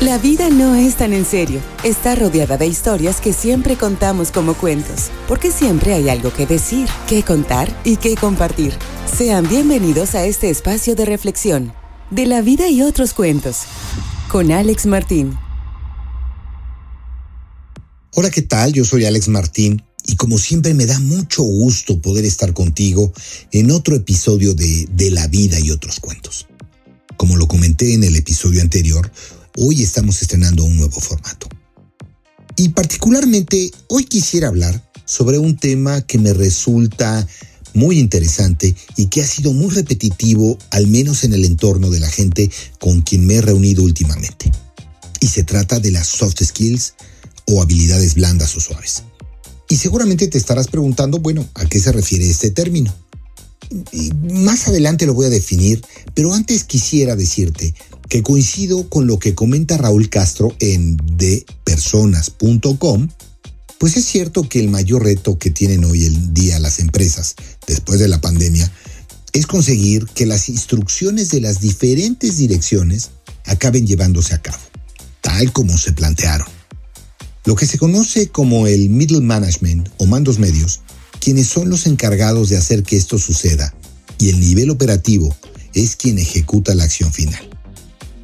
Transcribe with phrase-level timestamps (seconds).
[0.00, 1.60] La vida no es tan en serio.
[1.82, 6.88] Está rodeada de historias que siempre contamos como cuentos, porque siempre hay algo que decir,
[7.08, 8.72] que contar y que compartir.
[9.12, 11.72] Sean bienvenidos a este espacio de reflexión,
[12.12, 13.62] de la vida y otros cuentos,
[14.28, 15.36] con Alex Martín.
[18.14, 18.72] Hola, ¿qué tal?
[18.72, 23.12] Yo soy Alex Martín y como siempre me da mucho gusto poder estar contigo
[23.50, 26.46] en otro episodio de De la vida y otros cuentos.
[27.16, 29.10] Como lo comenté en el episodio anterior,
[29.60, 31.48] hoy estamos estrenando un nuevo formato.
[32.56, 37.26] Y particularmente hoy quisiera hablar sobre un tema que me resulta
[37.74, 42.08] muy interesante y que ha sido muy repetitivo, al menos en el entorno de la
[42.08, 44.50] gente con quien me he reunido últimamente.
[45.20, 46.94] Y se trata de las soft skills
[47.46, 49.02] o habilidades blandas o suaves.
[49.68, 52.94] Y seguramente te estarás preguntando, bueno, ¿a qué se refiere este término?
[54.22, 55.84] Más adelante lo voy a definir,
[56.14, 57.74] pero antes quisiera decirte
[58.08, 63.08] que coincido con lo que comenta Raúl Castro en depersonas.com,
[63.78, 68.00] pues es cierto que el mayor reto que tienen hoy en día las empresas después
[68.00, 68.70] de la pandemia
[69.32, 73.10] es conseguir que las instrucciones de las diferentes direcciones
[73.44, 74.58] acaben llevándose a cabo,
[75.20, 76.48] tal como se plantearon.
[77.44, 80.80] Lo que se conoce como el middle management o mandos medios,
[81.20, 83.74] quienes son los encargados de hacer que esto suceda,
[84.18, 85.36] y el nivel operativo
[85.74, 87.47] es quien ejecuta la acción final.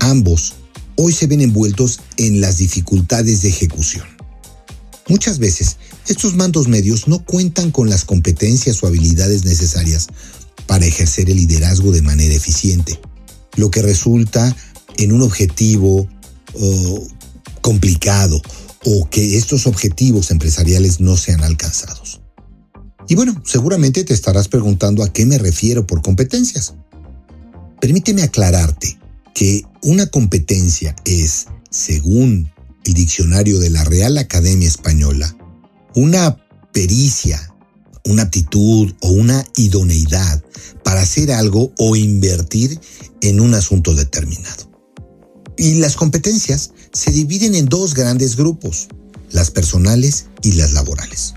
[0.05, 0.53] Ambos
[0.97, 4.05] hoy se ven envueltos en las dificultades de ejecución.
[5.09, 10.09] Muchas veces, estos mandos medios no cuentan con las competencias o habilidades necesarias
[10.67, 13.01] para ejercer el liderazgo de manera eficiente,
[13.57, 14.55] lo que resulta
[14.99, 16.07] en un objetivo
[17.63, 18.43] complicado
[18.85, 22.21] o que estos objetivos empresariales no sean alcanzados.
[23.09, 26.75] Y bueno, seguramente te estarás preguntando a qué me refiero por competencias.
[27.81, 28.99] Permíteme aclararte
[29.35, 32.51] que una competencia es, según
[32.85, 35.37] el diccionario de la Real Academia Española,
[35.95, 36.39] una
[36.73, 37.53] pericia,
[38.05, 40.43] una aptitud o una idoneidad
[40.85, 42.81] para hacer algo o invertir
[43.21, 44.71] en un asunto determinado.
[45.57, 48.89] Y las competencias se dividen en dos grandes grupos,
[49.33, 51.35] las personales y las laborales.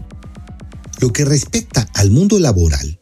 [1.00, 3.00] Lo que respecta al mundo laboral,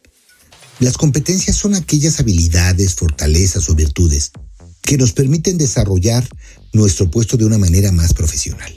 [0.80, 4.32] las competencias son aquellas habilidades, fortalezas o virtudes
[4.86, 6.26] que nos permiten desarrollar
[6.72, 8.72] nuestro puesto de una manera más profesional.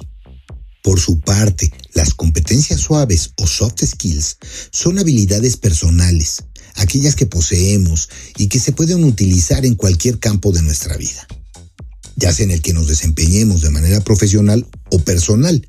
[0.84, 4.38] Por su parte, las competencias suaves o soft skills
[4.72, 6.44] son habilidades personales,
[6.76, 11.28] aquellas que poseemos y que se pueden utilizar en cualquier campo de nuestra vida,
[12.16, 15.66] ya sea en el que nos desempeñemos de manera profesional o personal,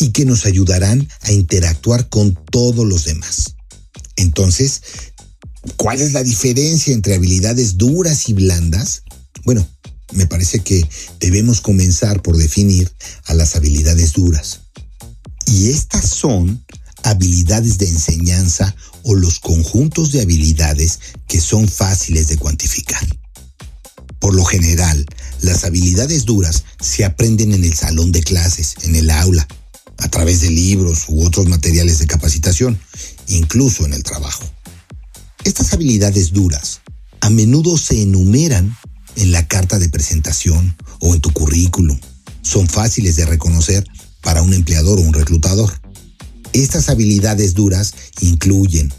[0.00, 3.54] y que nos ayudarán a interactuar con todos los demás.
[4.16, 4.80] Entonces,
[5.76, 9.02] ¿cuál es la diferencia entre habilidades duras y blandas?
[9.44, 9.68] Bueno,
[10.12, 10.88] me parece que
[11.18, 12.90] debemos comenzar por definir
[13.24, 14.60] a las habilidades duras.
[15.46, 16.64] Y estas son
[17.02, 23.06] habilidades de enseñanza o los conjuntos de habilidades que son fáciles de cuantificar.
[24.18, 25.06] Por lo general,
[25.40, 29.48] las habilidades duras se aprenden en el salón de clases, en el aula,
[29.96, 32.78] a través de libros u otros materiales de capacitación,
[33.28, 34.44] incluso en el trabajo.
[35.44, 36.80] Estas habilidades duras
[37.20, 38.76] a menudo se enumeran
[39.16, 41.98] en la carta de presentación o en tu currículum.
[42.42, 43.86] Son fáciles de reconocer
[44.22, 45.72] para un empleador o un reclutador.
[46.52, 48.92] Estas habilidades duras incluyen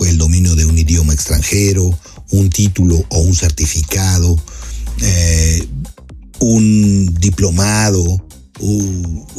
[0.00, 1.98] el dominio de un idioma extranjero,
[2.30, 4.36] un título o un certificado,
[5.00, 5.66] eh,
[6.40, 8.22] un diplomado,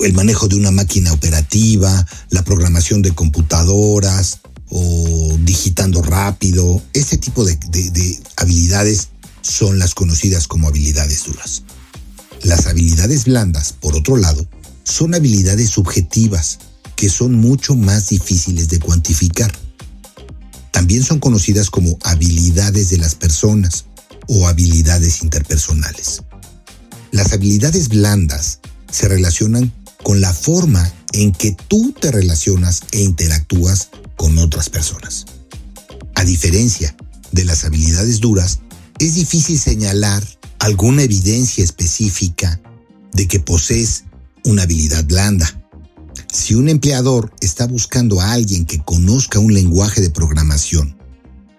[0.03, 4.39] el manejo de una máquina operativa, la programación de computadoras
[4.69, 6.81] o digitando rápido.
[6.93, 7.57] Este tipo de
[8.37, 9.09] habilidades
[9.47, 11.63] son las conocidas como habilidades duras.
[12.43, 14.47] Las habilidades blandas, por otro lado,
[14.83, 16.59] son habilidades subjetivas
[16.95, 19.51] que son mucho más difíciles de cuantificar.
[20.71, 23.85] También son conocidas como habilidades de las personas
[24.27, 26.23] o habilidades interpersonales.
[27.11, 28.59] Las habilidades blandas
[28.91, 29.73] se relacionan
[30.03, 35.25] con la forma en que tú te relacionas e interactúas con otras personas.
[36.15, 36.95] A diferencia
[37.31, 38.59] de las habilidades duras,
[38.99, 40.23] es difícil señalar
[40.59, 42.59] alguna evidencia específica
[43.13, 44.05] de que posees
[44.45, 45.47] una habilidad blanda.
[46.31, 50.97] Si un empleador está buscando a alguien que conozca un lenguaje de programación,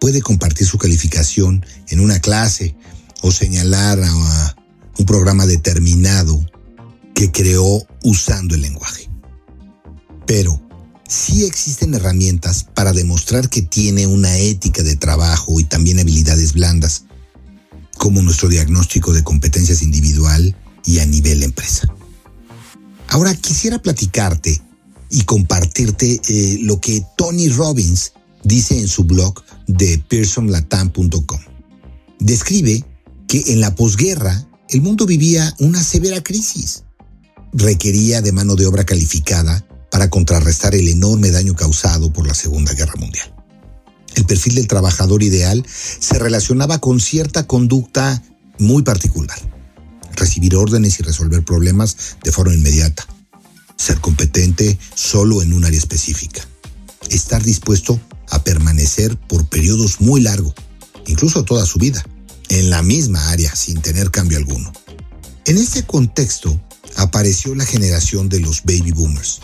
[0.01, 2.77] puede compartir su calificación en una clase
[3.23, 4.57] o señalar a
[4.99, 6.45] un programa determinado
[7.15, 9.09] que creó usando el lenguaje.
[10.27, 10.61] Pero
[11.09, 17.05] sí existen herramientas para demostrar que tiene una ética de trabajo y también habilidades blandas
[17.99, 20.57] como nuestro diagnóstico de competencias individual
[20.87, 21.93] y a nivel empresa.
[23.09, 24.63] Ahora quisiera platicarte
[25.11, 28.13] y compartirte eh, lo que Tony Robbins
[28.45, 31.41] dice en su blog de pearsonlatam.com.
[32.19, 32.85] Describe
[33.27, 36.85] que en la posguerra el mundo vivía una severa crisis.
[37.53, 42.75] Requería de mano de obra calificada para contrarrestar el enorme daño causado por la Segunda
[42.75, 43.38] Guerra Mundial.
[44.19, 48.21] El perfil del trabajador ideal se relacionaba con cierta conducta
[48.59, 49.39] muy particular.
[50.17, 53.07] Recibir órdenes y resolver problemas de forma inmediata.
[53.77, 56.41] Ser competente solo en un área específica.
[57.11, 58.01] Estar dispuesto
[58.31, 60.53] a permanecer por periodos muy largos,
[61.07, 62.05] incluso toda su vida,
[62.49, 64.73] en la misma área sin tener cambio alguno.
[65.45, 66.61] En este contexto
[66.97, 69.43] apareció la generación de los baby boomers,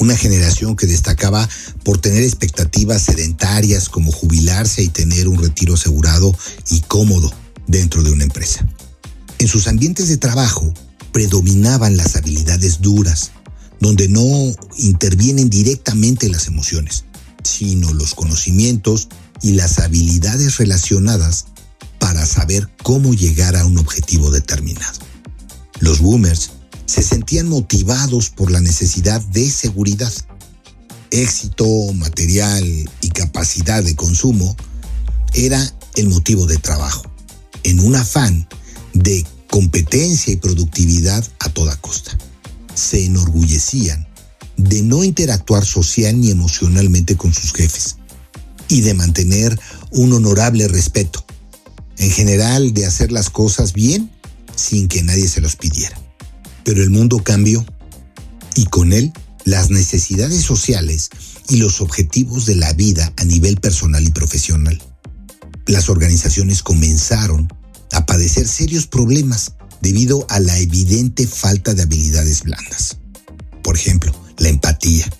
[0.00, 1.48] una generación que destacaba
[1.84, 6.36] por tener expectativas sedentarias como jubilarse y tener un retiro asegurado
[6.70, 7.32] y cómodo
[7.66, 8.66] dentro de una empresa.
[9.38, 10.72] En sus ambientes de trabajo
[11.12, 13.32] predominaban las habilidades duras,
[13.80, 14.24] donde no
[14.76, 17.04] intervienen directamente las emociones,
[17.44, 19.08] sino los conocimientos
[19.42, 21.46] y las habilidades relacionadas
[21.98, 24.98] para saber cómo llegar a un objetivo determinado.
[25.80, 26.50] Los boomers
[26.88, 30.12] se sentían motivados por la necesidad de seguridad.
[31.10, 32.64] Éxito material
[33.02, 34.56] y capacidad de consumo
[35.34, 35.62] era
[35.96, 37.04] el motivo de trabajo,
[37.62, 38.48] en un afán
[38.94, 42.16] de competencia y productividad a toda costa.
[42.74, 44.08] Se enorgullecían
[44.56, 47.96] de no interactuar social ni emocionalmente con sus jefes
[48.68, 49.60] y de mantener
[49.90, 51.22] un honorable respeto,
[51.98, 54.10] en general de hacer las cosas bien
[54.56, 56.07] sin que nadie se los pidiera.
[56.68, 57.64] Pero el mundo cambió
[58.54, 59.10] y con él
[59.46, 61.08] las necesidades sociales
[61.48, 64.78] y los objetivos de la vida a nivel personal y profesional.
[65.66, 67.48] Las organizaciones comenzaron
[67.92, 72.98] a padecer serios problemas debido a la evidente falta de habilidades blandas.
[73.62, 75.10] Por ejemplo, la empatía.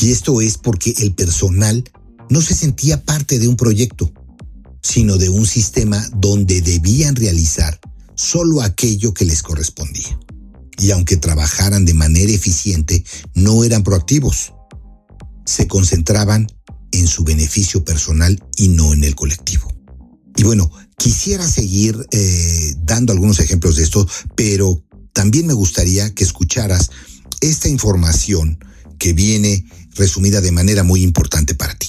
[0.00, 1.84] Y esto es porque el personal
[2.30, 4.10] no se sentía parte de un proyecto,
[4.80, 7.78] sino de un sistema donde debían realizar
[8.14, 10.18] solo aquello que les correspondía
[10.80, 13.04] y aunque trabajaran de manera eficiente,
[13.34, 14.54] no eran proactivos.
[15.44, 16.46] Se concentraban
[16.92, 19.72] en su beneficio personal y no en el colectivo.
[20.36, 24.82] Y bueno, quisiera seguir eh, dando algunos ejemplos de esto, pero
[25.12, 26.90] también me gustaría que escucharas
[27.40, 28.58] esta información
[28.98, 31.88] que viene resumida de manera muy importante para ti.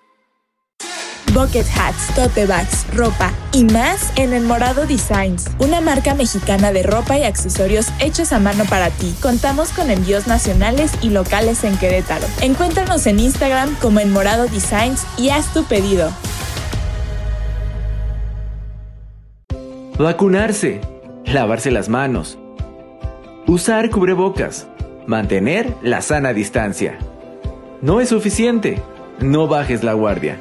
[1.33, 6.83] bucket hats, tote bags, ropa y más en El Morado Designs, una marca mexicana de
[6.83, 9.15] ropa y accesorios hechos a mano para ti.
[9.21, 12.25] Contamos con envíos nacionales y locales en Querétaro.
[12.41, 16.11] Encuéntranos en Instagram como El Morado Designs y haz tu pedido.
[19.97, 20.81] Vacunarse,
[21.25, 22.37] lavarse las manos,
[23.47, 24.67] usar cubrebocas,
[25.05, 26.97] mantener la sana distancia.
[27.81, 28.81] No es suficiente,
[29.19, 30.39] no bajes la guardia.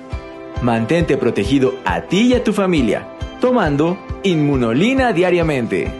[0.62, 3.08] Mantente protegido a ti y a tu familia,
[3.40, 5.90] tomando Inmunolina diariamente.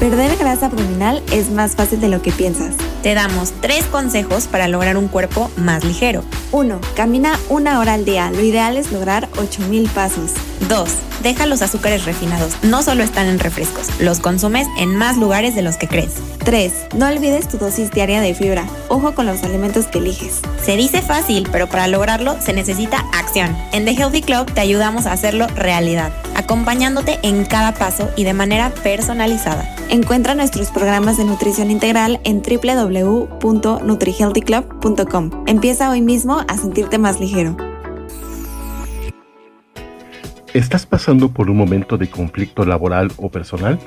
[0.00, 2.76] Perder grasa abdominal es más fácil de lo que piensas.
[3.06, 6.24] Te damos tres consejos para lograr un cuerpo más ligero.
[6.50, 6.80] 1.
[6.96, 8.32] Camina una hora al día.
[8.32, 10.32] Lo ideal es lograr 8000 pasos.
[10.68, 10.90] 2.
[11.22, 12.56] Deja los azúcares refinados.
[12.64, 16.14] No solo están en refrescos, los consumes en más lugares de los que crees.
[16.44, 16.72] 3.
[16.94, 18.64] No olvides tu dosis diaria de fibra.
[18.88, 20.40] Ojo con los alimentos que eliges.
[20.64, 23.56] Se dice fácil, pero para lograrlo se necesita acción.
[23.72, 28.34] En The Healthy Club te ayudamos a hacerlo realidad, acompañándote en cada paso y de
[28.34, 29.76] manera personalizada.
[29.88, 32.42] Encuentra nuestros programas de nutrición integral en
[33.02, 35.44] www.nutrihealthyclub.com.
[35.46, 37.56] Empieza hoy mismo a sentirte más ligero.
[40.54, 43.78] ¿Estás pasando por un momento de conflicto laboral o personal?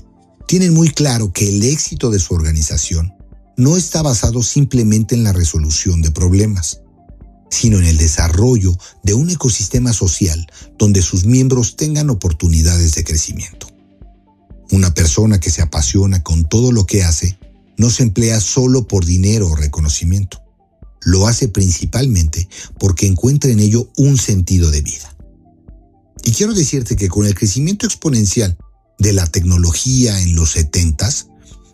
[0.47, 3.13] tienen muy claro que el éxito de su organización
[3.55, 6.81] no está basado simplemente en la resolución de problemas,
[7.49, 10.47] sino en el desarrollo de un ecosistema social
[10.77, 13.67] donde sus miembros tengan oportunidades de crecimiento.
[14.71, 17.37] Una persona que se apasiona con todo lo que hace
[17.77, 20.41] no se emplea solo por dinero o reconocimiento.
[21.01, 22.47] Lo hace principalmente
[22.79, 25.15] porque encuentra en ello un sentido de vida.
[26.23, 28.57] Y quiero decirte que con el crecimiento exponencial
[28.99, 31.27] de la tecnología en los 70s,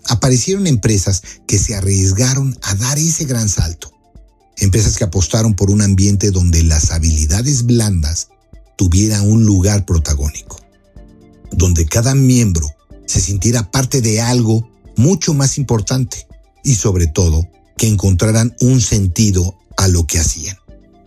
[0.06, 3.92] aparecieron empresas que se arriesgaron a dar ese gran salto.
[4.58, 8.30] Empresas que apostaron por un ambiente donde las habilidades blandas
[8.78, 10.60] tuvieran un lugar protagónico,
[11.52, 12.68] donde cada miembro
[13.06, 16.28] se sintiera parte de algo mucho más importante
[16.64, 20.58] y sobre todo que encontraran un sentido a lo que hacían.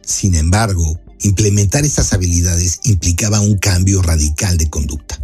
[0.03, 5.23] Sin embargo, implementar estas habilidades implicaba un cambio radical de conducta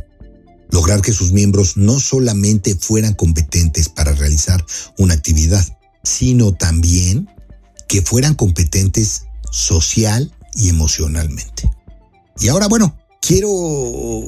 [0.71, 4.65] lograr que sus miembros no solamente fueran competentes para realizar
[4.97, 5.67] una actividad,
[6.03, 7.29] sino también
[7.87, 11.71] que fueran competentes social y emocionalmente.
[12.39, 13.51] Y ahora, bueno, quiero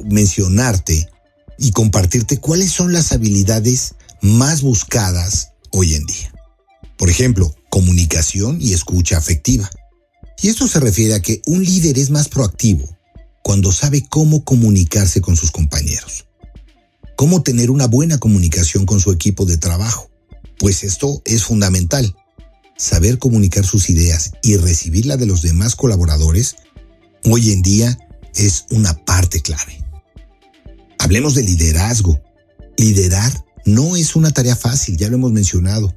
[0.08, 1.08] mencionarte
[1.58, 6.32] y compartirte cuáles son las habilidades más buscadas hoy en día.
[6.96, 9.70] Por ejemplo, comunicación y escucha afectiva.
[10.42, 12.88] Y esto se refiere a que un líder es más proactivo
[13.42, 16.26] cuando sabe cómo comunicarse con sus compañeros
[17.20, 20.10] cómo tener una buena comunicación con su equipo de trabajo,
[20.58, 22.16] pues esto es fundamental.
[22.78, 26.56] Saber comunicar sus ideas y recibirla de los demás colaboradores
[27.26, 27.98] hoy en día
[28.34, 29.84] es una parte clave.
[30.98, 32.18] Hablemos de liderazgo.
[32.78, 35.94] Liderar no es una tarea fácil, ya lo hemos mencionado.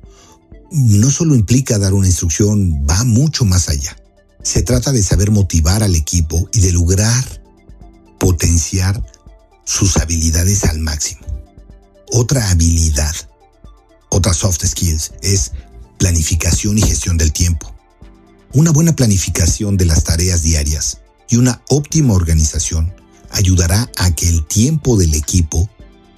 [0.71, 3.95] No solo implica dar una instrucción, va mucho más allá.
[4.41, 7.23] Se trata de saber motivar al equipo y de lograr
[8.19, 9.03] potenciar
[9.65, 11.21] sus habilidades al máximo.
[12.11, 13.15] Otra habilidad,
[14.09, 15.51] otra soft skills es
[15.97, 17.73] planificación y gestión del tiempo.
[18.53, 20.99] Una buena planificación de las tareas diarias
[21.29, 22.93] y una óptima organización
[23.31, 25.69] ayudará a que el tiempo del equipo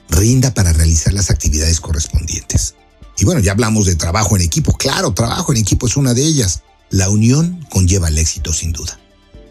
[0.10, 2.76] rinda para realizar las actividades correspondientes.
[3.18, 4.74] Y bueno, ya hablamos de trabajo en equipo.
[4.78, 6.64] Claro, trabajo en equipo es una de ellas.
[6.90, 9.00] La unión conlleva el éxito sin duda.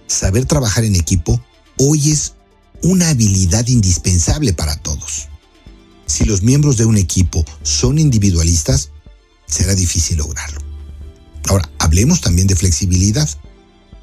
[0.06, 1.42] Saber trabajar en equipo
[1.78, 2.34] hoy es
[2.82, 5.28] una habilidad indispensable para todos.
[6.06, 8.90] Si los miembros de un equipo son individualistas,
[9.46, 10.60] será difícil lograrlo.
[11.48, 13.28] Ahora, hablemos también de flexibilidad.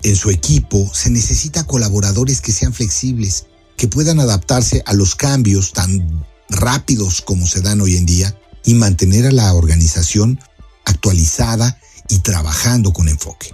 [0.04, 3.46] En su equipo se necesita colaboradores que sean flexibles,
[3.78, 8.76] que puedan adaptarse a los cambios tan rápidos como se dan hoy en día y
[8.76, 10.40] mantener a la organización
[10.86, 11.80] actualizada
[12.10, 13.52] y trabajando con enfoque.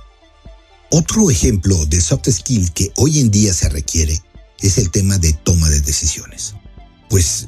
[0.89, 4.21] Otro ejemplo de soft skill que hoy en día se requiere
[4.59, 6.55] es el tema de toma de decisiones.
[7.09, 7.47] Pues,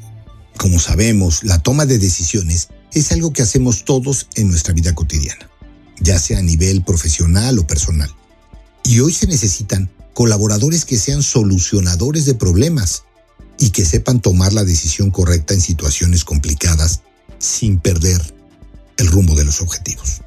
[0.58, 5.50] como sabemos, la toma de decisiones es algo que hacemos todos en nuestra vida cotidiana,
[6.00, 8.14] ya sea a nivel profesional o personal.
[8.84, 13.04] Y hoy se necesitan colaboradores que sean solucionadores de problemas
[13.60, 17.02] y que sepan tomar la decisión correcta en situaciones complicadas
[17.38, 18.34] sin perder
[18.98, 20.22] el rumbo de los objetivos.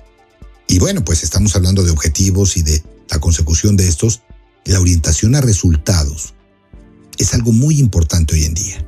[0.69, 4.23] Y bueno, pues estamos hablando de objetivos y de la consecución de estos,
[4.65, 6.35] la orientación a resultados
[7.19, 8.87] es algo muy importante hoy en día.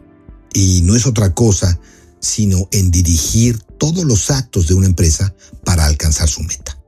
[0.52, 1.78] Y no es otra cosa
[2.20, 6.80] sino en dirigir todos los actos de una empresa para alcanzar su meta.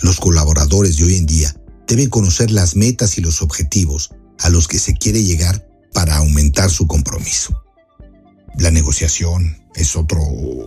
[0.00, 1.54] Los colaboradores de hoy en día
[1.86, 6.70] debe conocer las metas y los objetivos a los que se quiere llegar para aumentar
[6.70, 7.62] su compromiso.
[8.56, 10.20] La negociación es otro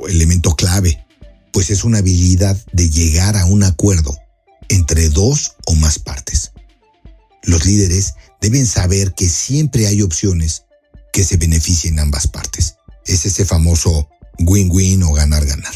[0.07, 1.05] elemento clave,
[1.51, 4.17] pues es una habilidad de llegar a un acuerdo
[4.69, 6.53] entre dos o más partes.
[7.43, 10.63] Los líderes deben saber que siempre hay opciones
[11.11, 12.75] que se beneficien ambas partes.
[13.05, 14.07] Es ese famoso
[14.39, 15.73] win-win o ganar-ganar.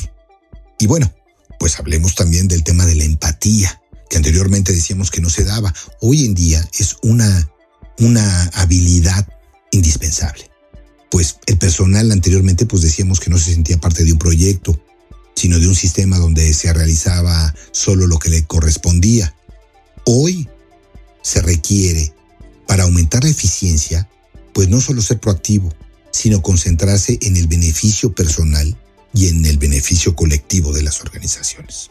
[0.79, 1.13] Y bueno,
[1.59, 5.73] pues hablemos también del tema de la empatía, que anteriormente decíamos que no se daba.
[6.01, 7.49] Hoy en día es una,
[7.99, 9.27] una habilidad
[9.75, 10.49] indispensable.
[11.11, 14.79] Pues el personal anteriormente pues decíamos que no se sentía parte de un proyecto,
[15.35, 19.35] sino de un sistema donde se realizaba solo lo que le correspondía.
[20.05, 20.47] Hoy
[21.21, 22.13] se requiere,
[22.67, 24.09] para aumentar la eficiencia,
[24.53, 25.73] pues no solo ser proactivo,
[26.11, 28.77] sino concentrarse en el beneficio personal
[29.13, 31.89] y en el beneficio colectivo de las organizaciones.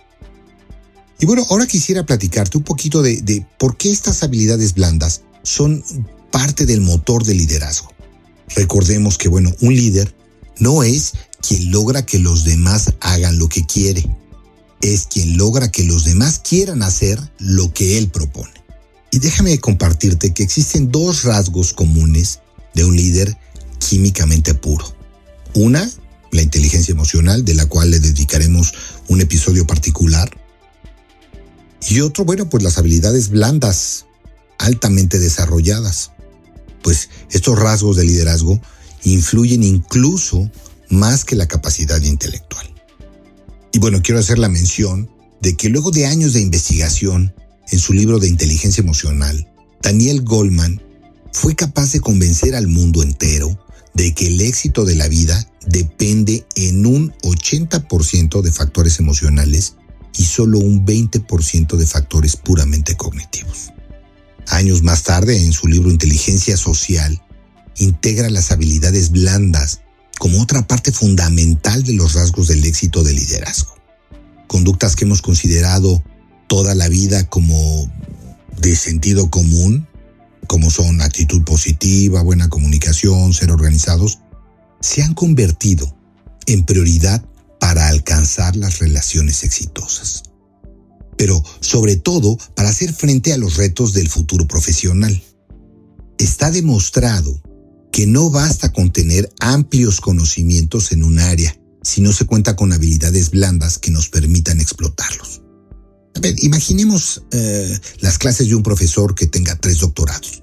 [1.21, 5.85] Y bueno, ahora quisiera platicarte un poquito de, de por qué estas habilidades blandas son
[6.35, 7.93] parte del motor del liderazgo.
[8.57, 10.12] Recordemos que, bueno, un líder
[10.59, 14.05] no es quien logra que los demás hagan lo que quiere,
[14.81, 18.53] es quien logra que los demás quieran hacer lo que él propone.
[19.12, 22.41] Y déjame compartirte que existen dos rasgos comunes
[22.75, 23.38] de un líder
[23.79, 24.93] químicamente puro.
[25.55, 25.88] Una,
[26.33, 28.75] la inteligencia emocional, de la cual le dedicaremos
[29.07, 30.37] un episodio particular.
[31.88, 34.07] Y otro, bueno, pues las habilidades blandas,
[34.59, 36.11] altamente desarrolladas.
[36.85, 38.61] Pues estos rasgos de liderazgo
[39.03, 40.50] influyen incluso
[40.91, 42.73] más que la capacidad intelectual.
[43.73, 45.11] Y bueno, quiero hacer la mención
[45.41, 47.35] de que luego de años de investigación
[47.71, 49.50] en su libro de inteligencia emocional,
[49.83, 50.81] Daniel Goldman
[51.33, 53.59] fue capaz de convencer al mundo entero
[53.95, 59.75] de que el éxito de la vida depende en un 80% de factores emocionales
[60.17, 63.74] y solo un 20% de factores puramente cognitivos.
[64.49, 67.23] Años más tarde, en su libro Inteligencia Social,
[67.77, 69.81] integra las habilidades blandas
[70.18, 73.75] como otra parte fundamental de los rasgos del éxito del liderazgo.
[74.47, 76.03] Conductas que hemos considerado
[76.47, 77.90] toda la vida como
[78.61, 79.88] de sentido común,
[80.47, 84.21] como son actitud positiva, buena comunicación, ser organizados,
[84.81, 85.97] se han convertido
[86.47, 87.25] en prioridad
[87.59, 90.23] para alcanzar las relaciones exitosas.
[91.16, 95.22] Pero sobre todo para hacer frente a los retos del futuro profesional.
[96.18, 97.40] Está demostrado
[97.92, 102.72] que no basta con tener amplios conocimientos en un área si no se cuenta con
[102.72, 105.42] habilidades blandas que nos permitan explotarlos.
[106.16, 110.42] A ver, imaginemos eh, las clases de un profesor que tenga tres doctorados,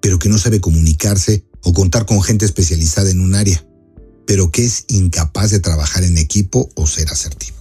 [0.00, 3.66] pero que no sabe comunicarse o contar con gente especializada en un área,
[4.26, 7.56] pero que es incapaz de trabajar en equipo o ser asertivo.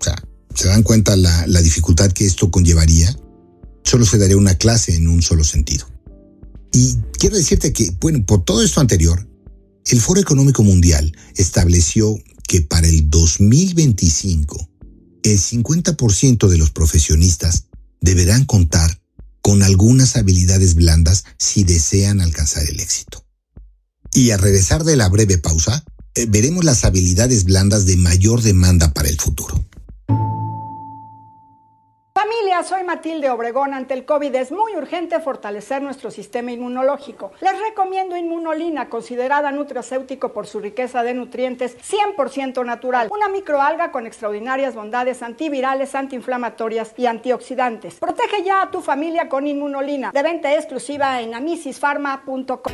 [0.00, 0.16] O sea,
[0.56, 3.14] ¿se dan cuenta la, la dificultad que esto conllevaría?
[3.84, 5.86] Solo se daría una clase en un solo sentido.
[6.72, 9.28] Y quiero decirte que, bueno, por todo esto anterior,
[9.86, 14.68] el Foro Económico Mundial estableció que para el 2025,
[15.22, 17.66] el 50% de los profesionistas
[18.00, 19.00] deberán contar
[19.42, 23.24] con algunas habilidades blandas si desean alcanzar el éxito.
[24.12, 28.92] Y al regresar de la breve pausa, eh, veremos las habilidades blandas de mayor demanda
[28.92, 29.66] para el futuro
[32.64, 33.74] soy Matilde Obregón.
[33.74, 37.32] Ante el COVID es muy urgente fortalecer nuestro sistema inmunológico.
[37.40, 43.08] Les recomiendo Inmunolina, considerada nutracéutico por su riqueza de nutrientes 100% natural.
[43.10, 47.96] Una microalga con extraordinarias bondades antivirales, antiinflamatorias y antioxidantes.
[47.96, 50.10] Protege ya a tu familia con Inmunolina.
[50.12, 52.72] De venta exclusiva en amisispharma.com.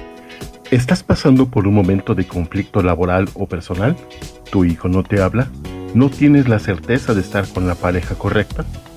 [0.71, 3.97] ¿Estás pasando por un momento de conflicto laboral o personal?
[4.51, 5.49] ¿Tu hijo no te habla?
[5.95, 8.65] ¿No tienes la certeza de estar con la pareja correcta?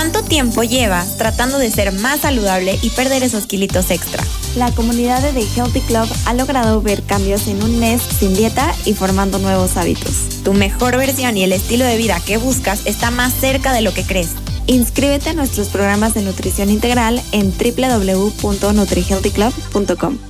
[0.00, 4.24] ¿Cuánto tiempo llevas tratando de ser más saludable y perder esos kilitos extra?
[4.56, 8.74] La comunidad de The Healthy Club ha logrado ver cambios en un mes sin dieta
[8.86, 10.40] y formando nuevos hábitos.
[10.42, 13.92] Tu mejor versión y el estilo de vida que buscas está más cerca de lo
[13.92, 14.30] que crees.
[14.66, 20.29] Inscríbete a nuestros programas de nutrición integral en www.nutrihealthyclub.com.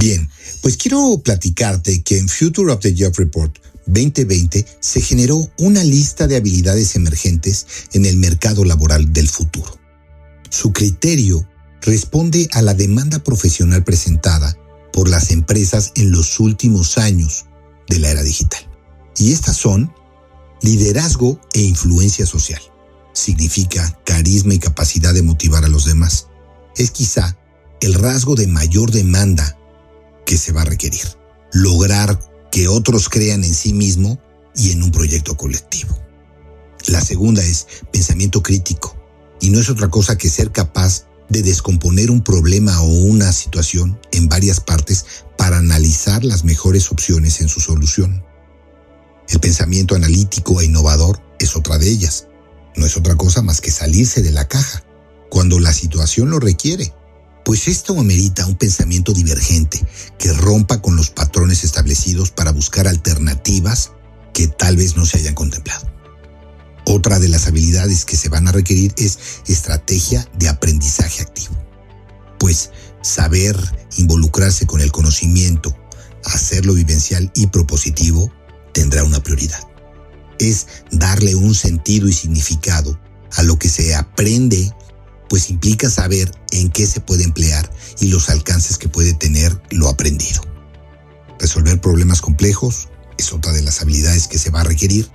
[0.00, 0.30] Bien,
[0.62, 6.26] pues quiero platicarte que en Future of the Job Report 2020 se generó una lista
[6.26, 9.78] de habilidades emergentes en el mercado laboral del futuro.
[10.48, 11.46] Su criterio
[11.82, 14.56] responde a la demanda profesional presentada
[14.90, 17.44] por las empresas en los últimos años
[17.86, 18.66] de la era digital.
[19.18, 19.92] Y estas son
[20.62, 22.62] liderazgo e influencia social.
[23.12, 26.28] Significa carisma y capacidad de motivar a los demás.
[26.74, 27.36] Es quizá
[27.82, 29.58] el rasgo de mayor demanda
[30.30, 31.02] que se va a requerir.
[31.52, 32.16] Lograr
[32.52, 34.20] que otros crean en sí mismo
[34.54, 35.98] y en un proyecto colectivo.
[36.86, 38.96] La segunda es pensamiento crítico,
[39.40, 43.98] y no es otra cosa que ser capaz de descomponer un problema o una situación
[44.12, 45.04] en varias partes
[45.36, 48.24] para analizar las mejores opciones en su solución.
[49.30, 52.28] El pensamiento analítico e innovador es otra de ellas.
[52.76, 54.84] No es otra cosa más que salirse de la caja,
[55.28, 56.94] cuando la situación lo requiere
[57.44, 59.84] pues esto amerita un pensamiento divergente
[60.18, 63.92] que rompa con los patrones establecidos para buscar alternativas
[64.32, 65.90] que tal vez no se hayan contemplado.
[66.86, 71.56] Otra de las habilidades que se van a requerir es estrategia de aprendizaje activo,
[72.38, 72.70] pues
[73.02, 73.56] saber
[73.96, 75.76] involucrarse con el conocimiento,
[76.24, 78.32] hacerlo vivencial y propositivo
[78.72, 79.60] tendrá una prioridad.
[80.38, 82.98] Es darle un sentido y significado
[83.36, 84.72] a lo que se aprende
[85.30, 89.88] pues implica saber en qué se puede emplear y los alcances que puede tener lo
[89.88, 90.42] aprendido.
[91.38, 95.08] Resolver problemas complejos es otra de las habilidades que se va a requerir,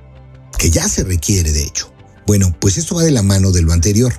[0.58, 1.94] que ya se requiere de hecho.
[2.26, 4.14] Bueno, pues esto va de la mano de lo anterior.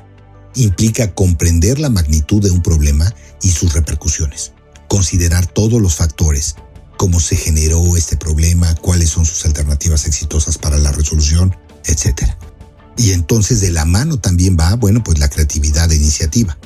[0.54, 4.52] Implica comprender la magnitud de un problema y sus repercusiones,
[4.88, 6.56] considerar todos los factores,
[6.98, 11.56] cómo se generó este problema, cuáles son sus alternativas exitosas para la resolución,
[11.86, 12.36] etc.
[12.96, 16.56] Y entonces de la mano también va, bueno, pues la creatividad de iniciativa,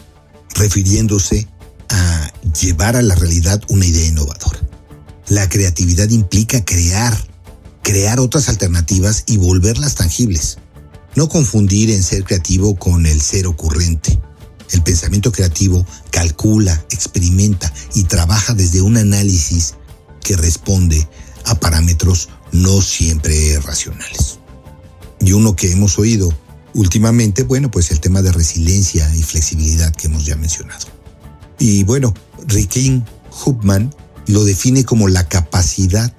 [0.54, 1.48] refiriéndose
[1.88, 4.60] a llevar a la realidad una idea innovadora.
[5.28, 7.16] La creatividad implica crear,
[7.82, 10.58] crear otras alternativas y volverlas tangibles.
[11.16, 14.20] No confundir en ser creativo con el ser ocurrente.
[14.70, 19.74] El pensamiento creativo calcula, experimenta y trabaja desde un análisis
[20.22, 21.08] que responde
[21.46, 24.39] a parámetros no siempre racionales
[25.20, 26.32] y uno que hemos oído
[26.74, 30.86] últimamente, bueno, pues el tema de resiliencia y flexibilidad que hemos ya mencionado.
[31.58, 32.14] Y bueno,
[32.46, 33.04] Rikin
[33.44, 33.94] Hubman
[34.26, 36.14] lo define como la capacidad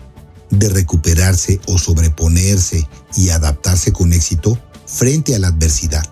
[0.50, 6.06] de recuperarse o sobreponerse y adaptarse con éxito frente a la adversidad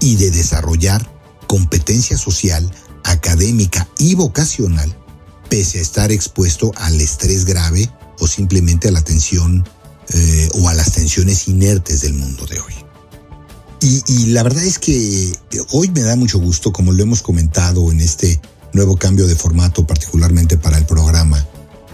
[0.00, 1.10] y de desarrollar
[1.46, 2.70] competencia social,
[3.04, 4.96] académica y vocacional
[5.52, 9.68] pese a estar expuesto al estrés grave o simplemente a la tensión
[10.14, 12.74] eh, o a las tensiones inertes del mundo de hoy.
[13.84, 15.32] Y, la verdad es que
[15.72, 18.40] hoy me da mucho gusto, como lo hemos comentado en este
[18.72, 21.44] nuevo cambio de formato, particularmente para el programa,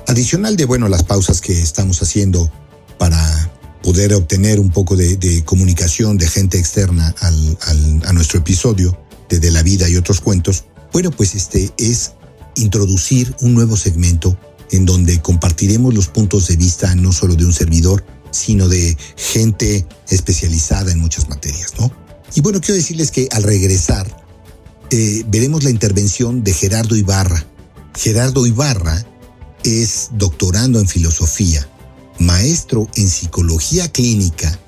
[0.06, 2.52] adicional de, bueno, las pausas que estamos haciendo
[2.98, 3.50] para
[3.82, 8.98] poder obtener un poco de, comunicación de gente externa a nuestro episodio
[9.30, 12.12] de, de la vida y otros cuentos, bueno, pues este es
[12.56, 14.38] introducir un nuevo segmento
[14.70, 19.86] en donde compartiremos los puntos de vista no solo de un servidor, sino de gente
[20.08, 21.90] especializada en muchas materias, ¿no?
[22.34, 24.06] Y bueno, quiero decirles que al regresar
[24.90, 27.44] eh, veremos la intervención de Gerardo Ibarra.
[27.96, 29.04] Gerardo Ibarra
[29.64, 31.66] es doctorando en filosofía,
[32.18, 34.58] maestro en psicología clínica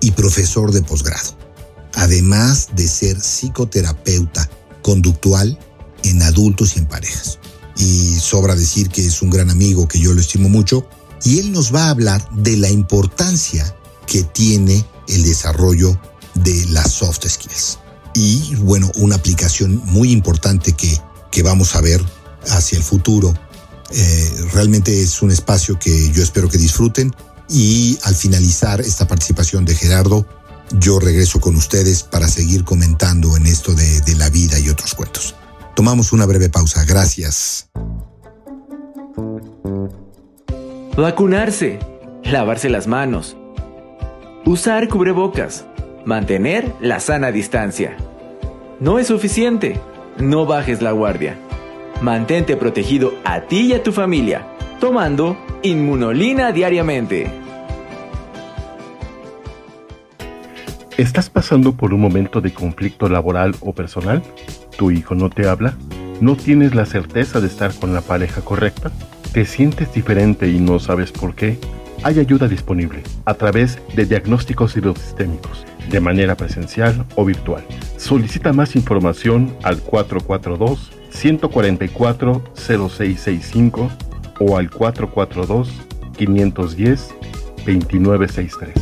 [0.00, 1.36] y profesor de posgrado,
[1.94, 4.48] además de ser psicoterapeuta
[4.82, 5.58] conductual
[6.02, 7.38] en adultos y en parejas
[7.76, 10.86] y sobra decir que es un gran amigo, que yo lo estimo mucho,
[11.24, 13.74] y él nos va a hablar de la importancia
[14.06, 15.98] que tiene el desarrollo
[16.34, 17.78] de las soft skills.
[18.14, 20.98] Y bueno, una aplicación muy importante que,
[21.30, 22.02] que vamos a ver
[22.48, 23.34] hacia el futuro.
[23.90, 27.14] Eh, realmente es un espacio que yo espero que disfruten
[27.48, 30.26] y al finalizar esta participación de Gerardo,
[30.80, 34.94] yo regreso con ustedes para seguir comentando en esto de, de la vida y otros
[34.94, 35.34] cuentos.
[35.76, 36.86] Tomamos una breve pausa.
[36.86, 37.68] Gracias.
[40.96, 41.78] Vacunarse.
[42.24, 43.36] Lavarse las manos.
[44.46, 45.66] Usar cubrebocas.
[46.06, 47.94] Mantener la sana distancia.
[48.80, 49.78] No es suficiente.
[50.16, 51.36] No bajes la guardia.
[52.00, 54.46] Mantente protegido a ti y a tu familia,
[54.80, 57.30] tomando Inmunolina diariamente.
[60.96, 64.22] ¿Estás pasando por un momento de conflicto laboral o personal?
[64.76, 65.74] ¿Tu hijo no te habla?
[66.20, 68.90] ¿No tienes la certeza de estar con la pareja correcta?
[69.32, 71.58] ¿Te sientes diferente y no sabes por qué?
[72.02, 77.64] Hay ayuda disponible a través de diagnósticos hidrosistémicos, de manera presencial o virtual.
[77.96, 83.90] Solicita más información al 442 144 0665
[84.40, 85.70] o al 442
[86.18, 87.14] 510
[87.64, 88.74] 2963.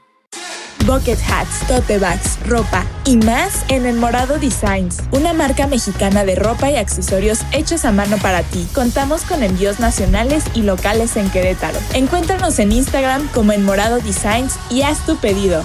[0.85, 6.33] Bucket hats, tote bags, ropa y más en El Morado Designs, una marca mexicana de
[6.35, 8.65] ropa y accesorios hechos a mano para ti.
[8.73, 11.77] Contamos con envíos nacionales y locales en Querétaro.
[11.93, 15.63] Encuéntranos en Instagram como El Morado Designs y haz tu pedido.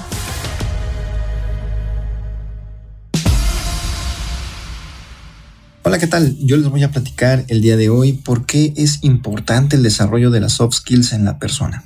[5.83, 6.37] Hola, ¿qué tal?
[6.41, 10.31] Yo les voy a platicar el día de hoy por qué es importante el desarrollo
[10.31, 11.85] de las soft skills en la persona.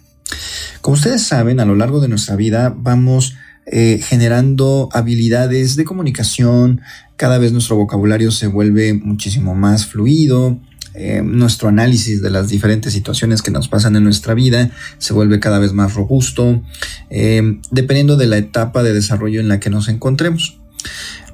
[0.81, 3.35] Como ustedes saben, a lo largo de nuestra vida vamos
[3.66, 6.81] eh, generando habilidades de comunicación,
[7.16, 10.59] cada vez nuestro vocabulario se vuelve muchísimo más fluido,
[10.95, 15.38] eh, nuestro análisis de las diferentes situaciones que nos pasan en nuestra vida se vuelve
[15.38, 16.62] cada vez más robusto,
[17.11, 20.60] eh, dependiendo de la etapa de desarrollo en la que nos encontremos.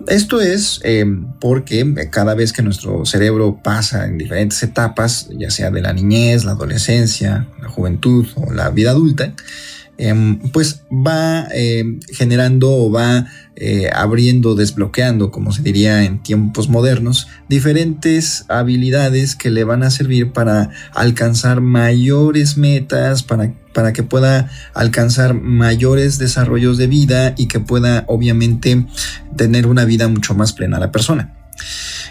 [0.08, 0.80] Esto es
[1.40, 6.44] porque cada vez que nuestro cerebro pasa en diferentes etapas, ya sea de la niñez,
[6.44, 9.32] la adolescencia, la juventud o la vida adulta,
[9.98, 16.68] Em, pues va em, generando o va eh, abriendo, desbloqueando, como se diría en tiempos
[16.68, 24.02] modernos, diferentes habilidades que le van a servir para alcanzar mayores metas, para, para que
[24.02, 28.86] pueda alcanzar mayores desarrollos de vida y que pueda obviamente
[29.36, 31.34] tener una vida mucho más plena la persona.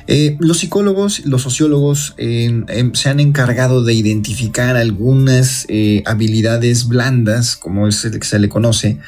[0.07, 7.55] Eh, los psicólogos, los sociólogos em, se han encargado de identificar algunas eh, habilidades blandas,
[7.55, 8.99] como es el que se le conoce,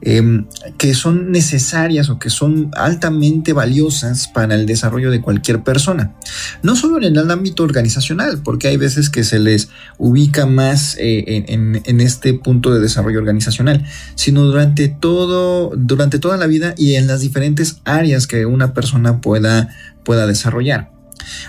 [0.00, 0.46] em,
[0.78, 6.14] que son necesarias o que son altamente valiosas para el desarrollo de cualquier persona.
[6.62, 11.44] No solo en el ámbito organizacional, porque hay veces que se les ubica más eh,
[11.48, 16.94] en, en, este punto de desarrollo organizacional, sino durante todo, durante toda la vida y
[16.94, 19.68] en las diferentes áreas que una persona pueda
[20.06, 20.92] pueda desarrollar.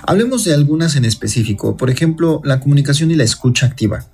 [0.06, 4.06] Hablemos de algunas en específico, por ejemplo, la comunicación y la escucha activa.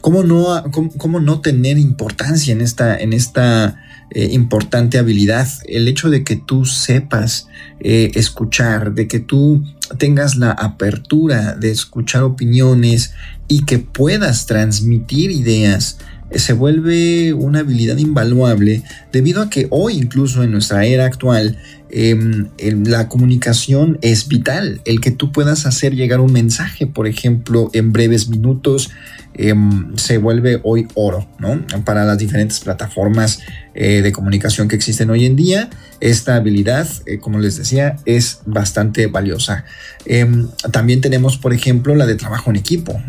[0.00, 3.76] ¿Cómo no, cómo, no tener importancia en esta, en esta
[4.10, 5.48] eh, importante habilidad?
[5.66, 7.48] El hecho de que tú sepas
[7.80, 9.64] eh, escuchar, de que tú
[9.98, 13.14] tengas la apertura de escuchar opiniones
[13.48, 15.98] y que puedas transmitir ideas
[16.34, 21.56] se vuelve una habilidad invaluable debido a que hoy incluso en nuestra era actual
[21.90, 22.48] em,
[22.84, 27.92] la comunicación es vital, el que tú puedas hacer llegar un mensaje, por ejemplo, en
[27.92, 28.90] breves minutos,
[29.34, 31.64] em, se vuelve hoy oro, ¿no?
[31.84, 33.40] Para las diferentes plataformas
[33.74, 38.40] eh, de comunicación que existen hoy en día, esta habilidad, eh, como les decía, es
[38.44, 39.64] bastante valiosa.
[40.04, 43.00] Em, también tenemos, por ejemplo, la de trabajo en equipo,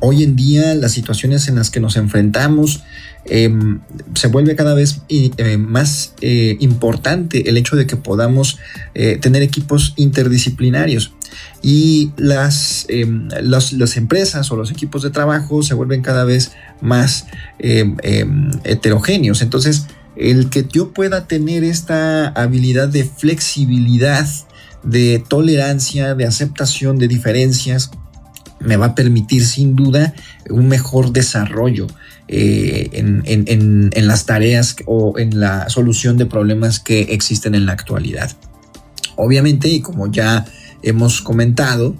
[0.00, 2.82] Hoy en día, las situaciones en las que nos enfrentamos,
[3.24, 3.80] em,
[4.14, 8.58] se vuelve cada vez eh, más importante el hecho de que podamos
[9.20, 11.12] tener equipos interdisciplinarios
[11.62, 17.26] y las, em, las, empresas o los equipos de trabajo se vuelven cada vez más
[17.58, 19.42] heterogéneos.
[19.42, 19.86] Entonces,
[20.18, 24.26] el que yo pueda tener esta habilidad de flexibilidad,
[24.82, 27.90] de tolerancia, de aceptación de diferencias,
[28.60, 30.14] me va a permitir sin duda
[30.50, 31.86] un mejor desarrollo
[32.26, 38.36] eh, en, las tareas o en la solución de problemas que existen en la actualidad.
[39.16, 40.44] Obviamente, y como ya
[40.82, 41.96] hemos comentado,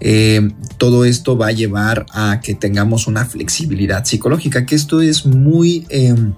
[0.00, 5.24] eh, todo esto va a llevar a que tengamos una flexibilidad psicológica, que esto es
[5.24, 5.86] muy...
[5.88, 6.34] Em,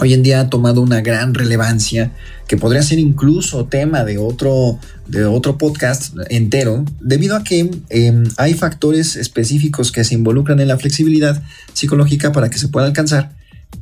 [0.00, 2.12] hoy en día ha tomado una gran relevancia
[2.48, 8.24] que podría ser incluso tema de otro, de otro podcast entero, debido a que em,
[8.38, 11.42] hay factores específicos que se involucran en la flexibilidad
[11.74, 13.32] psicológica para que se pueda alcanzar.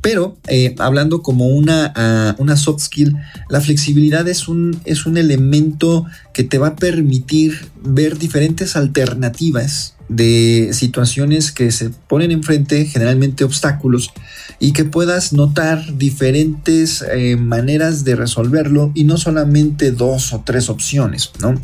[0.01, 3.15] Pero eh, hablando como una, ah, una, soft skill,
[3.49, 9.95] la flexibilidad es un, es un elemento que te va a permitir ver diferentes alternativas
[10.09, 14.11] de situaciones que se ponen enfrente, generalmente obstáculos,
[14.59, 20.69] y que puedas notar diferentes eh, maneras de resolverlo y no solamente dos o tres
[20.69, 21.59] opciones, ¿no?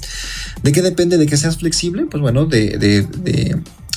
[0.64, 2.06] ¿De qué depende de que seas flexible?
[2.10, 2.78] Pues bueno, de,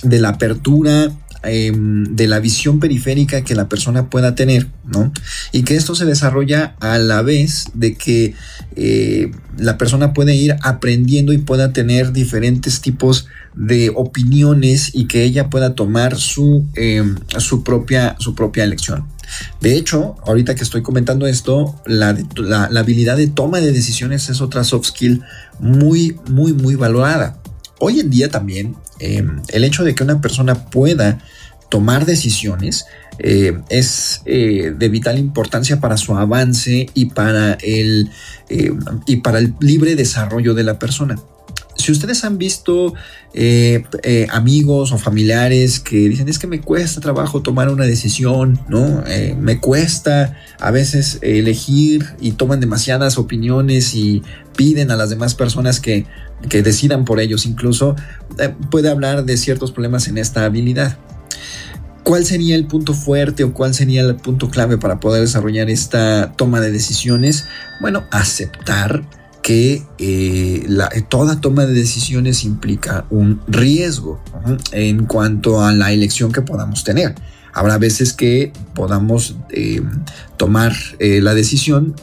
[0.02, 1.12] de la apertura
[1.44, 5.12] Em, de la visión periférica que la persona pueda tener, ¿no?
[5.52, 8.34] Y que esto se desarrolla a la vez de que
[8.74, 15.22] eh, la persona puede ir aprendiendo y pueda tener diferentes tipos de opiniones y que
[15.22, 19.06] ella pueda tomar su, em, su, propia, su propia elección.
[19.60, 24.40] De hecho, ahorita que estoy comentando esto, la, la, habilidad de toma de decisiones es
[24.40, 25.22] otra soft skill
[25.60, 27.38] muy, muy, muy valorada.
[27.80, 31.18] Hoy en día también em, el hecho de que una persona pueda
[31.68, 32.86] tomar decisiones
[33.18, 38.10] eh, es eh, de vital importancia para su avance y para el,
[38.48, 38.72] eh,
[39.06, 41.16] y para el libre desarrollo de la persona.
[41.88, 42.92] Si ustedes han visto
[44.30, 49.02] amigos o familiares que dicen es que me cuesta trabajo tomar una decisión, ¿no?
[49.38, 54.22] me cuesta a veces elegir y toman demasiadas opiniones y
[54.54, 56.04] piden a las demás personas que
[56.48, 57.96] que decidan por ellos incluso,
[58.38, 60.98] eh, puede hablar de ciertos problemas en esta habilidad.
[62.04, 66.32] ¿Cuál sería el punto fuerte o cuál sería el punto clave para poder desarrollar esta
[66.36, 67.46] toma de decisiones?
[67.80, 69.02] Bueno, aceptar
[69.48, 70.66] que eh,
[71.08, 74.20] toda toma de decisiones implica un riesgo
[74.72, 77.14] en cuanto a la elección que podamos tener.
[77.54, 79.80] Habrá veces que podamos eh,
[80.36, 81.94] tomar la decisión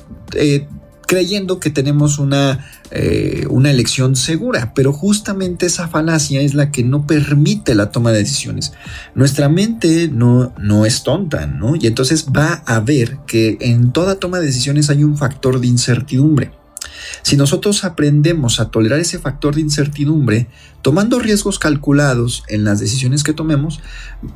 [1.05, 6.84] creyendo que tenemos una, eh, una elección segura, pero justamente esa falacia es la que
[6.84, 8.73] no permite la toma de decisiones.
[9.13, 11.75] Nuestra mente no, no es tonta, ¿no?
[11.75, 15.67] Y entonces va a ver que en toda toma de decisiones hay un factor de
[15.67, 16.64] incertidumbre.
[17.22, 20.48] Si nosotros aprendemos a tolerar ese factor de incertidumbre,
[20.82, 23.80] tomando riesgos calculados en las decisiones que tomemos,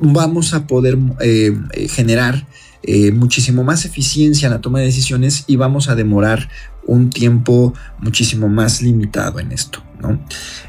[0.00, 1.56] vamos a poder eh,
[1.88, 2.46] generar
[2.82, 6.48] eh, muchísimo más eficiencia en la toma de decisiones y vamos a demorar
[6.86, 9.82] un tiempo muchísimo más limitado en esto.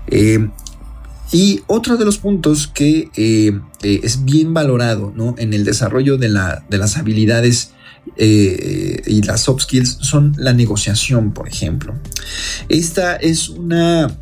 [0.08, 0.50] Eh,
[1.32, 3.10] y otro de los puntos que
[3.82, 7.72] es bien valorado en el desarrollo de, la, de las habilidades
[8.16, 11.94] eh, y las soft skills son la negociación, por ejemplo.
[12.70, 14.16] Esta es una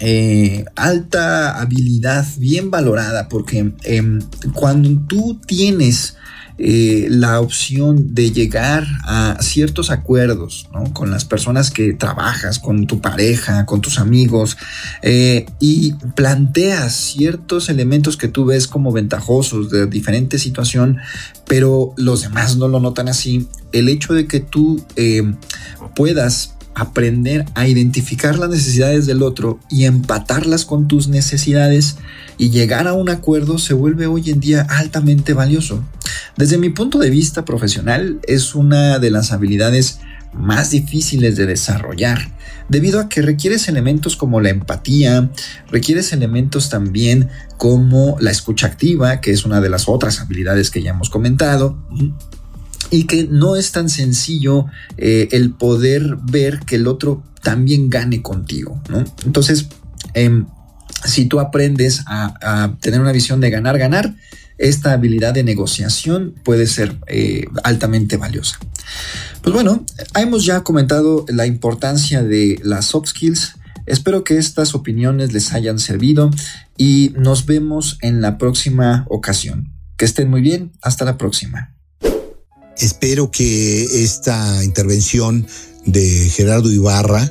[0.00, 4.20] eh, alta habilidad bien valorada porque em,
[4.54, 6.16] cuando tú tienes
[6.62, 13.00] eh, la opción de llegar a ciertos acuerdos con las personas que trabajas, con tu
[13.00, 14.58] pareja, con tus amigos,
[15.00, 20.98] eh, y planteas ciertos elementos que tú ves como ventajosos de diferente situación,
[21.46, 25.32] pero los demás no lo notan así, el hecho de que tú eh,
[25.96, 31.96] puedas aprender a identificar las necesidades del otro y empatarlas con tus necesidades
[32.38, 35.84] y llegar a un acuerdo se vuelve hoy en día altamente valioso.
[36.36, 40.00] Desde mi punto de vista profesional es una de las habilidades
[40.32, 42.30] más difíciles de desarrollar,
[42.68, 45.30] debido a que requieres elementos como la empatía,
[45.70, 50.82] requieres elementos también como la escucha activa, que es una de las otras habilidades que
[50.82, 51.76] ya hemos comentado,
[52.90, 58.22] y que no es tan sencillo eh, el poder ver que el otro también gane
[58.22, 59.04] contigo, ¿no?
[59.24, 59.68] Entonces,
[60.14, 60.46] em,
[61.04, 64.14] si tú aprendes a, tener una visión de ganar, ganar,
[64.58, 68.58] esta habilidad de negociación puede ser eh, altamente valiosa.
[69.40, 73.54] Pues bueno, hemos ya comentado la importancia de las soft skills.
[73.86, 76.30] Espero que estas opiniones les hayan servido
[76.76, 79.72] y nos vemos en la próxima ocasión.
[79.96, 80.72] Que estén muy bien.
[80.82, 81.79] Hasta la próxima.
[82.80, 85.46] Espero que esta intervención
[85.84, 87.30] de Gerardo Ibarra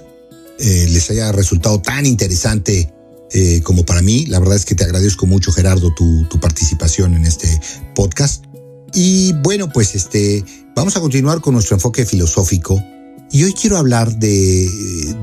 [0.59, 2.93] eh, les haya resultado tan interesante
[3.31, 4.27] eh, como para mí.
[4.27, 7.47] La verdad es que te agradezco mucho, Gerardo, tu, participación en este
[7.95, 8.45] podcast.
[8.93, 10.43] Y bueno, pues este,
[10.75, 12.81] vamos a continuar con nuestro enfoque filosófico.
[13.31, 14.69] Y hoy quiero hablar de,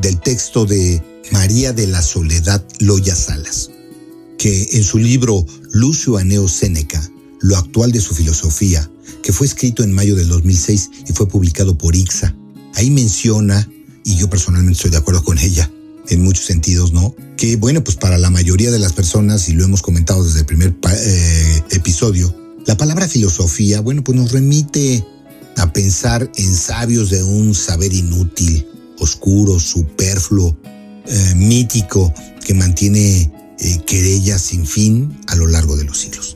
[0.01, 3.70] del texto de María de la Soledad Loya Salas.
[4.39, 7.03] que en su libro Lucio Aneo Séneca,
[7.41, 8.91] Lo actual de su filosofía,
[9.23, 12.35] que fue escrito en mayo del 2006 y fue publicado por IXA,
[12.75, 13.69] ahí menciona,
[14.05, 15.71] y yo personalmente estoy de acuerdo con ella,
[16.09, 17.15] en muchos sentidos, ¿no?
[17.37, 20.47] Que bueno, pues para la mayoría de las personas, y lo hemos comentado desde el
[20.47, 22.35] primer eh, episodio,
[22.67, 25.05] la palabra filosofía, bueno, pues nos remite
[25.57, 28.67] a pensar en sabios de un saber inútil,
[28.99, 30.57] oscuro, superfluo,
[31.07, 32.13] eh, mítico,
[32.45, 36.36] que mantiene eh, querellas sin fin a lo largo de los siglos.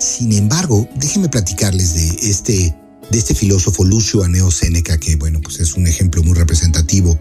[0.00, 2.74] Sin embargo, déjenme platicarles de este,
[3.10, 7.20] de este filósofo Lucio Aneo Séneca, que bueno, pues es un ejemplo muy representativo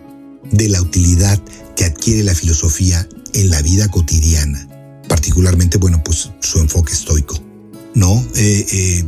[0.50, 1.38] de la utilidad
[1.76, 4.66] que adquiere la filosofía en la vida cotidiana,
[5.10, 7.38] particularmente, bueno, pues su enfoque estoico,
[7.96, 8.26] ¿no?
[8.36, 9.06] Eh, eh,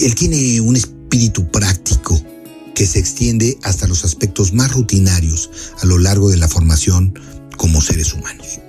[0.00, 2.18] él tiene un espíritu práctico
[2.74, 5.50] que se extiende hasta los aspectos más rutinarios
[5.82, 7.12] a lo largo de la formación
[7.58, 8.60] como seres humanos.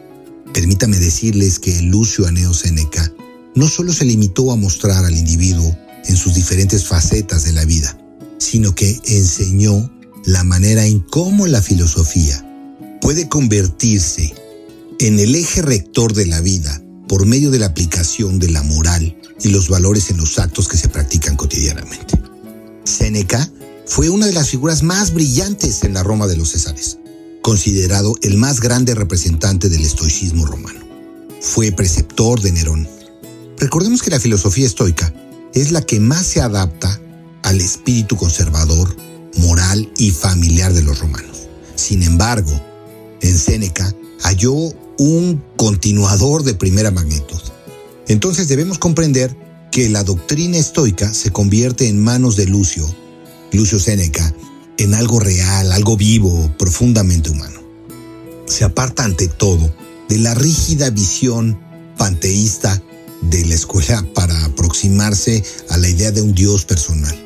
[0.53, 3.13] Permítame decirles que Lucio Aneo Seneca
[3.55, 5.75] no solo se limitó a mostrar al individuo
[6.05, 7.97] en sus diferentes facetas de la vida,
[8.37, 9.91] sino que enseñó
[10.25, 12.45] la manera en cómo la filosofía
[13.01, 14.33] puede convertirse
[14.99, 19.17] en el eje rector de la vida por medio de la aplicación de la moral
[19.41, 22.19] y los valores en los actos que se practican cotidianamente.
[22.83, 23.49] Séneca
[23.85, 26.97] fue una de las figuras más brillantes en la Roma de los Césares,
[27.41, 30.79] considerado el más grande representante del estoicismo romano.
[31.41, 32.94] Fue preceptor de Nerón.
[33.57, 35.13] Recordemos que la filosofía estoica
[35.53, 36.99] es la que más se adapta
[37.43, 38.95] al espíritu conservador
[39.37, 41.47] moral y familiar de los romanos.
[41.75, 42.51] Sin embargo,
[43.21, 44.53] en Séneca halló
[44.97, 47.39] un continuador de primera magnitud.
[48.07, 49.35] Entonces debemos comprender
[49.71, 52.87] que la doctrina estoica se convierte en manos de Lucio,
[53.51, 54.33] Lucio Séneca,
[54.77, 57.61] en algo real, algo vivo, profundamente humano.
[58.45, 59.73] Se aparta ante todo
[60.09, 61.59] de la rígida visión
[61.97, 62.81] panteísta
[63.29, 67.25] de la escuela para aproximarse a la idea de un Dios personal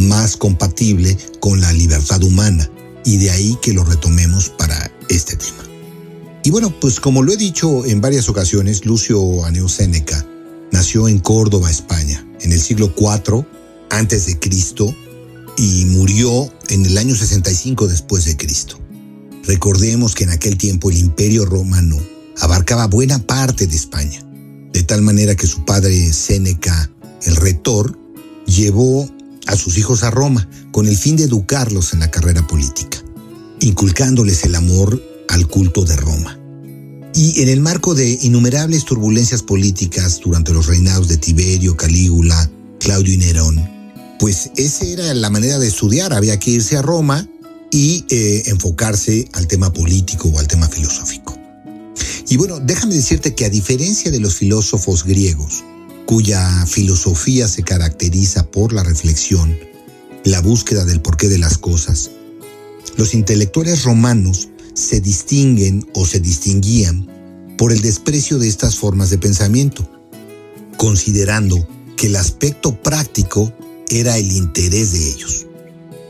[0.00, 2.68] más compatible con la libertad humana
[3.04, 5.64] y de ahí que lo retomemos para este tema.
[6.42, 10.26] Y bueno, pues como lo he dicho en varias ocasiones, Lucio Aneo Séneca
[10.72, 13.44] nació en Córdoba, España, en el siglo IV
[13.90, 14.94] antes de Cristo
[15.58, 18.78] y murió en el año 65 después de Cristo.
[19.44, 21.98] Recordemos que en aquel tiempo el Imperio Romano
[22.40, 24.22] abarcaba buena parte de España,
[24.72, 26.90] de tal manera que su padre Séneca,
[27.24, 27.98] el retor,
[28.46, 29.08] llevó
[29.46, 32.98] a sus hijos a Roma con el fin de educarlos en la carrera política,
[33.60, 36.38] inculcándoles el amor al culto de Roma.
[37.14, 43.14] Y en el marco de innumerables turbulencias políticas durante los reinados de Tiberio, Calígula, Claudio
[43.14, 43.68] y Nerón,
[44.18, 47.26] pues esa era la manera de estudiar, había que irse a Roma
[47.70, 51.29] y eh, enfocarse al tema político o al tema filosófico.
[52.30, 55.64] Y bueno, déjame decirte que a diferencia de los filósofos griegos,
[56.06, 59.58] cuya filosofía se caracteriza por la reflexión,
[60.22, 62.12] la búsqueda del porqué de las cosas.
[62.96, 67.08] Los intelectuales romanos se distinguen o se distinguían
[67.58, 69.90] por el desprecio de estas formas de pensamiento,
[70.76, 71.66] considerando
[71.96, 73.52] que el aspecto práctico
[73.88, 75.46] era el interés de ellos.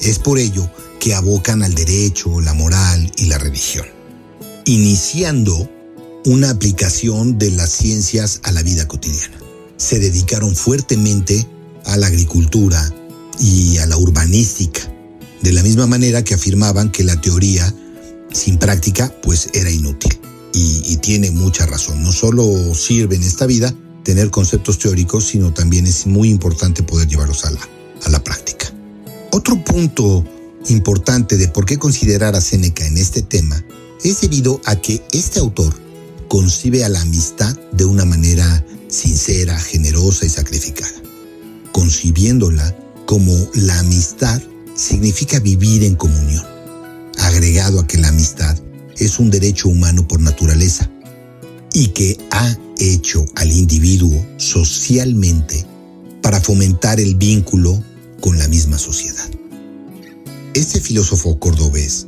[0.02, 3.86] Es por ello que abocan al derecho, la moral y la religión,
[4.66, 5.79] iniciando
[6.26, 9.38] una aplicación de las ciencias a la vida cotidiana
[9.76, 11.46] se dedicaron fuertemente
[11.86, 12.94] a la agricultura
[13.38, 14.80] y a la urbanística,
[15.40, 17.74] de la misma manera que afirmaban que la teoría
[18.30, 20.18] sin práctica pues era inútil.
[20.52, 25.86] Y, tiene mucha razón, no solo sirve en esta vida tener conceptos teóricos, sino también
[25.86, 27.68] es muy importante poder llevarlos a la,
[28.04, 28.66] a la práctica.
[29.30, 30.24] Otro punto
[30.68, 33.64] importante de por qué considerar a Séneca en este tema
[34.04, 35.72] es debido a que este autor
[36.30, 41.02] concibe a la amistad de una manera sincera, generosa y sacrificada,
[41.72, 42.72] concibiéndola
[43.04, 44.40] como la amistad
[44.76, 46.44] significa vivir en comunión,
[47.18, 48.56] agregado a que la amistad
[48.96, 50.88] es un derecho humano por naturaleza
[51.72, 55.66] y que ha hecho al individuo socialmente
[56.22, 57.82] para fomentar el vínculo
[58.20, 59.28] con la misma sociedad.
[60.54, 62.06] Este filósofo cordobés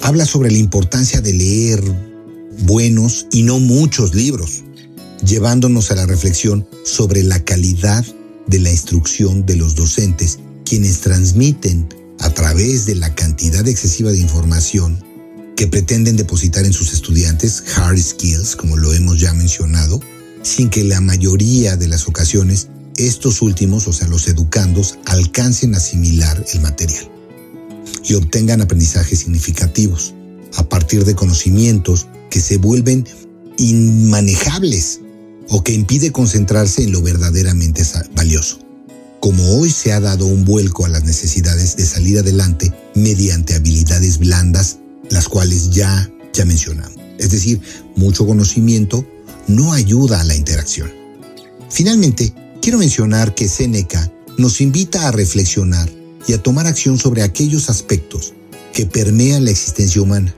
[0.00, 2.08] habla sobre la importancia de leer
[2.50, 4.64] buenos y no muchos libros,
[5.24, 8.04] llevándonos a la reflexión sobre la calidad
[8.46, 11.88] de la instrucción de los docentes, quienes transmiten
[12.20, 15.04] a través de la cantidad excesiva de información
[15.56, 20.00] que pretenden depositar en sus estudiantes hard skills, como lo hemos ya mencionado,
[20.42, 25.78] sin que la mayoría de las ocasiones estos últimos, o sea, los educandos, alcancen a
[25.78, 27.08] asimilar el material
[28.04, 30.14] y obtengan aprendizajes significativos
[30.56, 33.06] a partir de conocimientos que se vuelven
[33.58, 35.00] inmanejables
[35.48, 37.82] o que impide concentrarse en lo verdaderamente
[38.14, 38.58] valioso.
[39.20, 44.18] Como hoy se ha dado un vuelco a las necesidades de salir adelante mediante habilidades
[44.18, 44.78] blandas,
[45.10, 46.96] las cuales ya, ya mencionamos.
[47.18, 47.60] Es decir,
[47.96, 49.04] mucho conocimiento
[49.48, 50.90] no ayuda a la interacción.
[51.68, 55.90] Finalmente, quiero mencionar que Seneca nos invita a reflexionar
[56.28, 58.34] y a tomar acción sobre aquellos aspectos
[58.72, 60.32] que permean la existencia humana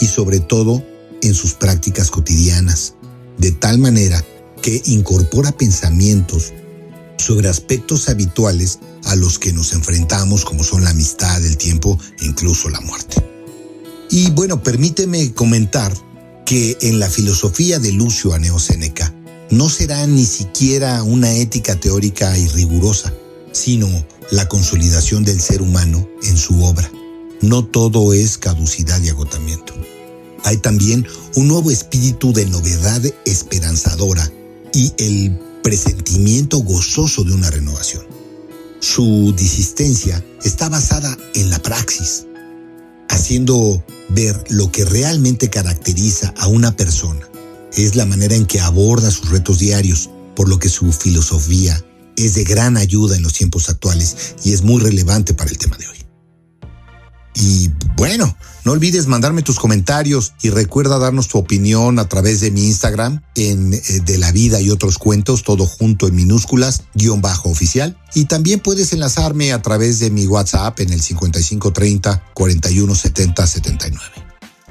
[0.00, 0.82] y sobre todo
[1.22, 2.94] en sus prácticas cotidianas,
[3.38, 4.22] de tal manera
[4.60, 6.52] que incorpora pensamientos
[7.16, 12.26] sobre aspectos habituales a los que nos enfrentamos como son la amistad, el tiempo e
[12.26, 13.22] incluso la muerte.
[14.10, 15.92] Y bueno, permíteme comentar
[16.44, 19.14] que en la filosofía de Lucio Aneo Séneca
[19.50, 23.12] no será ni siquiera una ética teórica y rigurosa,
[23.52, 23.88] sino
[24.30, 26.90] la consolidación del ser humano en su obra.
[27.40, 29.74] No todo es caducidad y agotamiento.
[30.44, 34.30] Hay también un nuevo espíritu de novedad esperanzadora
[34.74, 38.04] y el presentimiento gozoso de una renovación.
[38.80, 42.26] Su disistencia está basada en la praxis,
[43.08, 47.28] haciendo ver lo que realmente caracteriza a una persona.
[47.74, 51.82] Es la manera en que aborda sus retos diarios, por lo que su filosofía
[52.16, 55.76] es de gran ayuda en los tiempos actuales y es muy relevante para el tema
[55.78, 56.01] de hoy.
[57.34, 62.50] Y bueno, no olvides mandarme tus comentarios y recuerda darnos tu opinión a través de
[62.50, 67.22] mi Instagram en eh, De la Vida y otros cuentos, todo junto en minúsculas, guion
[67.22, 67.98] bajo oficial.
[68.14, 74.04] Y también puedes enlazarme a través de mi WhatsApp en el 5530 4170 79.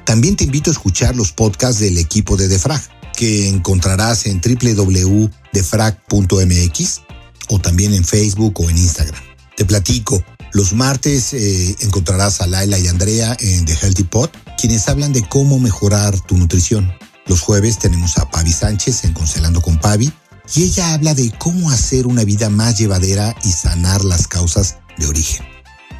[0.04, 2.80] También te invito a escuchar los podcasts del equipo de Defrag,
[3.16, 7.00] que encontrarás en www.defrag.mx
[7.48, 9.20] o también en Facebook o en Instagram.
[9.56, 14.88] Te platico, los martes eh, encontrarás a Laila y Andrea en The Healthy Pot, quienes
[14.88, 16.92] hablan de cómo mejorar tu nutrición.
[17.26, 20.12] Los jueves tenemos a Pavi Sánchez en Concelando con Pavi
[20.54, 25.06] y ella habla de cómo hacer una vida más llevadera y sanar las causas de
[25.06, 25.46] origen.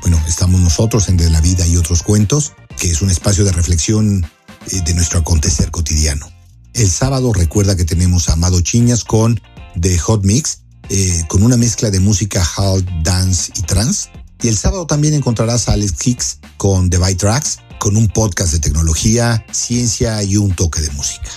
[0.03, 3.53] Bueno, estamos nosotros en De la Vida y otros cuentos, que es un espacio de
[3.53, 4.27] reflexión
[4.71, 6.27] eh, de nuestro acontecer cotidiano.
[6.75, 9.41] El sábado recuerda que tenemos a Amado Chiñas con
[9.81, 14.11] The Hot Mix, eh, con una mezcla de música hall, dance y trance.
[14.43, 18.53] Y el sábado también encontrarás a Alex Hicks con The Byte Tracks, con un podcast
[18.53, 21.31] de tecnología, ciencia y un toque de música.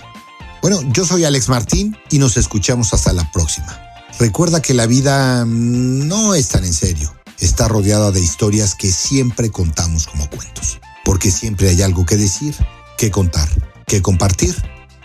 [0.62, 3.80] Bueno, yo soy Alex Martín y nos escuchamos hasta la próxima.
[4.20, 7.14] Recuerda que la vida mm, no es tan en serio.
[7.40, 10.80] Está rodeada de historias que siempre contamos como cuentos.
[11.04, 12.56] Porque siempre hay algo que decir,
[12.98, 13.50] que contar,
[13.86, 14.56] que compartir.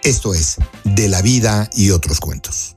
[0.02, 2.76] Esto es De la vida y otros cuentos.